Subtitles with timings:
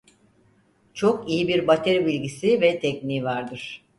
[0.93, 3.85] Çok iyi bir bateri bilgisi ve tekniği vardır.